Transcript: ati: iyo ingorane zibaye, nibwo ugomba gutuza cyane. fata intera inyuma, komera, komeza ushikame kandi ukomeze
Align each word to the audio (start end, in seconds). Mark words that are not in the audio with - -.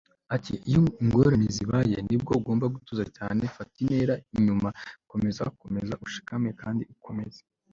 ati: 0.35 0.53
iyo 0.69 0.81
ingorane 1.01 1.47
zibaye, 1.55 1.95
nibwo 2.07 2.31
ugomba 2.39 2.65
gutuza 2.75 3.05
cyane. 3.17 3.41
fata 3.55 3.75
intera 3.83 4.13
inyuma, 4.35 4.69
komera, 5.09 5.45
komeza 5.61 5.93
ushikame 6.05 6.49
kandi 6.61 6.83
ukomeze 6.95 7.39